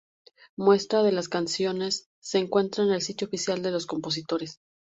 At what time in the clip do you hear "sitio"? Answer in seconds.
3.03-3.27